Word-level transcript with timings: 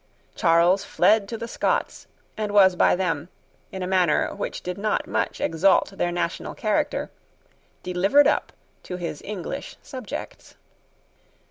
Charles 0.33 0.83
fled 0.83 1.27
to 1.29 1.37
the 1.37 1.47
Scots, 1.47 2.07
and 2.35 2.51
was 2.51 2.75
by 2.75 2.95
them, 2.95 3.29
in 3.71 3.83
a 3.83 3.87
manner 3.87 4.33
which 4.33 4.63
did 4.63 4.75
not 4.79 5.05
much 5.05 5.39
exalt 5.39 5.91
their 5.95 6.11
national 6.11 6.55
character, 6.55 7.11
delivered 7.83 8.25
up 8.25 8.51
to 8.81 8.95
his 8.95 9.21
English 9.21 9.77
subjects. 9.83 10.55